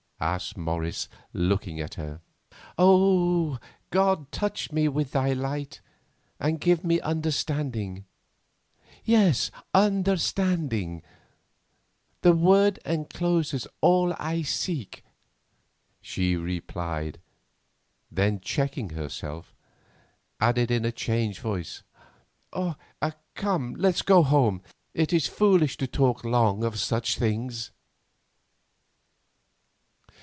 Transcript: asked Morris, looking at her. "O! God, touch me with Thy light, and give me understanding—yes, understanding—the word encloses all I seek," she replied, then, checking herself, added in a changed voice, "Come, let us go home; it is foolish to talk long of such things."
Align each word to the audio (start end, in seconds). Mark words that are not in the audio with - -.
asked 0.23 0.55
Morris, 0.55 1.09
looking 1.33 1.79
at 1.79 1.95
her. 1.95 2.21
"O! 2.77 3.57
God, 3.89 4.31
touch 4.31 4.71
me 4.71 4.87
with 4.87 5.13
Thy 5.13 5.33
light, 5.33 5.81
and 6.39 6.61
give 6.61 6.83
me 6.83 6.99
understanding—yes, 6.99 9.49
understanding—the 9.73 11.01
word 12.33 12.77
encloses 12.85 13.65
all 13.81 14.13
I 14.19 14.43
seek," 14.43 15.03
she 16.01 16.35
replied, 16.35 17.19
then, 18.11 18.39
checking 18.41 18.91
herself, 18.91 19.55
added 20.39 20.69
in 20.69 20.85
a 20.85 20.91
changed 20.91 21.39
voice, 21.39 21.81
"Come, 23.33 23.73
let 23.73 23.95
us 23.95 24.01
go 24.03 24.21
home; 24.21 24.61
it 24.93 25.11
is 25.11 25.25
foolish 25.25 25.77
to 25.77 25.87
talk 25.87 26.23
long 26.23 26.63
of 26.63 26.77
such 26.77 27.17
things." 27.17 27.71